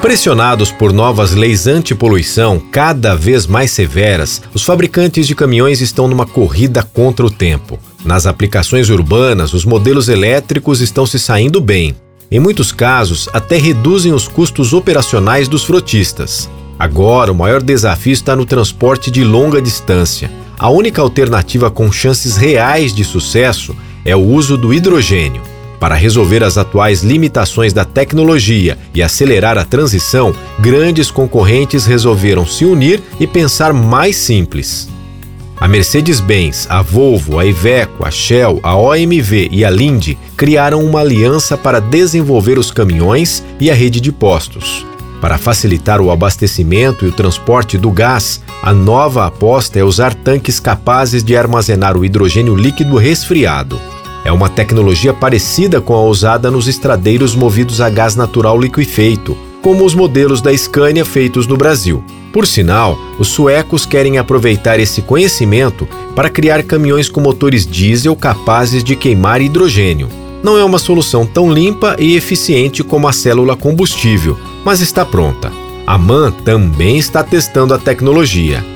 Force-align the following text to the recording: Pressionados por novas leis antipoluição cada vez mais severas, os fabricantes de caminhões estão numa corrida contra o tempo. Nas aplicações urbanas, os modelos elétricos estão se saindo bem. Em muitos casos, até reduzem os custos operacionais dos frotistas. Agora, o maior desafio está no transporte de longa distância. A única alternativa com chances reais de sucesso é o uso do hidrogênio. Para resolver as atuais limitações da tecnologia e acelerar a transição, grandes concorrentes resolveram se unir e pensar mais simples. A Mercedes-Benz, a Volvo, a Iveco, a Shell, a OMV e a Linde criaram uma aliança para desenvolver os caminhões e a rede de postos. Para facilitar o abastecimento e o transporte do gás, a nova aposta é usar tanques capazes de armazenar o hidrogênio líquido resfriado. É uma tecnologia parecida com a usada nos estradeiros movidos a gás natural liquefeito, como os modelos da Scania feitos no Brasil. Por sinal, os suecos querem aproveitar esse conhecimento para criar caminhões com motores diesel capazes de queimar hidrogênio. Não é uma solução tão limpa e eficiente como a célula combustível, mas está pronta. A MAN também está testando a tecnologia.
Pressionados 0.00 0.70
por 0.70 0.92
novas 0.92 1.32
leis 1.32 1.66
antipoluição 1.66 2.60
cada 2.70 3.14
vez 3.14 3.46
mais 3.46 3.70
severas, 3.70 4.42
os 4.52 4.62
fabricantes 4.62 5.26
de 5.26 5.34
caminhões 5.34 5.80
estão 5.80 6.06
numa 6.06 6.26
corrida 6.26 6.82
contra 6.82 7.24
o 7.24 7.30
tempo. 7.30 7.78
Nas 8.04 8.26
aplicações 8.26 8.90
urbanas, 8.90 9.54
os 9.54 9.64
modelos 9.64 10.08
elétricos 10.08 10.80
estão 10.80 11.06
se 11.06 11.18
saindo 11.18 11.60
bem. 11.60 11.96
Em 12.30 12.38
muitos 12.38 12.72
casos, 12.72 13.28
até 13.32 13.56
reduzem 13.56 14.12
os 14.12 14.28
custos 14.28 14.72
operacionais 14.72 15.48
dos 15.48 15.64
frotistas. 15.64 16.48
Agora, 16.78 17.32
o 17.32 17.34
maior 17.34 17.62
desafio 17.62 18.12
está 18.12 18.36
no 18.36 18.44
transporte 18.44 19.10
de 19.10 19.24
longa 19.24 19.62
distância. 19.62 20.30
A 20.58 20.68
única 20.68 21.00
alternativa 21.00 21.70
com 21.70 21.90
chances 21.90 22.36
reais 22.36 22.94
de 22.94 23.02
sucesso 23.02 23.74
é 24.04 24.14
o 24.14 24.20
uso 24.20 24.56
do 24.56 24.74
hidrogênio. 24.74 25.55
Para 25.78 25.94
resolver 25.94 26.42
as 26.42 26.56
atuais 26.56 27.02
limitações 27.02 27.72
da 27.72 27.84
tecnologia 27.84 28.78
e 28.94 29.02
acelerar 29.02 29.58
a 29.58 29.64
transição, 29.64 30.34
grandes 30.58 31.10
concorrentes 31.10 31.84
resolveram 31.84 32.46
se 32.46 32.64
unir 32.64 33.02
e 33.20 33.26
pensar 33.26 33.72
mais 33.72 34.16
simples. 34.16 34.88
A 35.58 35.66
Mercedes-Benz, 35.66 36.66
a 36.68 36.82
Volvo, 36.82 37.38
a 37.38 37.46
Iveco, 37.46 38.06
a 38.06 38.10
Shell, 38.10 38.60
a 38.62 38.76
OMV 38.76 39.48
e 39.50 39.64
a 39.64 39.70
Linde 39.70 40.18
criaram 40.36 40.84
uma 40.84 41.00
aliança 41.00 41.56
para 41.56 41.80
desenvolver 41.80 42.58
os 42.58 42.70
caminhões 42.70 43.42
e 43.58 43.70
a 43.70 43.74
rede 43.74 44.00
de 44.00 44.12
postos. 44.12 44.84
Para 45.20 45.38
facilitar 45.38 46.00
o 46.00 46.10
abastecimento 46.10 47.06
e 47.06 47.08
o 47.08 47.12
transporte 47.12 47.78
do 47.78 47.90
gás, 47.90 48.42
a 48.62 48.72
nova 48.72 49.26
aposta 49.26 49.78
é 49.78 49.82
usar 49.82 50.14
tanques 50.14 50.60
capazes 50.60 51.24
de 51.24 51.34
armazenar 51.34 51.96
o 51.96 52.04
hidrogênio 52.04 52.54
líquido 52.54 52.96
resfriado. 52.96 53.80
É 54.26 54.32
uma 54.32 54.48
tecnologia 54.48 55.14
parecida 55.14 55.80
com 55.80 55.94
a 55.94 56.02
usada 56.02 56.50
nos 56.50 56.66
estradeiros 56.66 57.36
movidos 57.36 57.80
a 57.80 57.88
gás 57.88 58.16
natural 58.16 58.60
liquefeito, 58.60 59.38
como 59.62 59.84
os 59.84 59.94
modelos 59.94 60.40
da 60.40 60.52
Scania 60.52 61.04
feitos 61.04 61.46
no 61.46 61.56
Brasil. 61.56 62.02
Por 62.32 62.44
sinal, 62.44 62.98
os 63.20 63.28
suecos 63.28 63.86
querem 63.86 64.18
aproveitar 64.18 64.80
esse 64.80 65.00
conhecimento 65.00 65.86
para 66.16 66.28
criar 66.28 66.64
caminhões 66.64 67.08
com 67.08 67.20
motores 67.20 67.64
diesel 67.64 68.16
capazes 68.16 68.82
de 68.82 68.96
queimar 68.96 69.40
hidrogênio. 69.40 70.08
Não 70.42 70.58
é 70.58 70.64
uma 70.64 70.80
solução 70.80 71.24
tão 71.24 71.48
limpa 71.48 71.94
e 71.96 72.16
eficiente 72.16 72.82
como 72.82 73.06
a 73.06 73.12
célula 73.12 73.54
combustível, 73.54 74.36
mas 74.64 74.80
está 74.80 75.04
pronta. 75.04 75.52
A 75.86 75.96
MAN 75.96 76.32
também 76.44 76.98
está 76.98 77.22
testando 77.22 77.72
a 77.72 77.78
tecnologia. 77.78 78.75